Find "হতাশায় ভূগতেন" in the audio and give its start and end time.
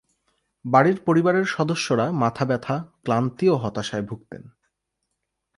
3.57-4.43